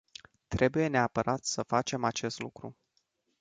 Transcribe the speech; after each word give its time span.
Trebuie 0.47 0.87
neapărat 0.87 1.43
să 1.45 1.63
facem 1.63 2.03
acest 2.03 2.39
lucru. 2.39 2.77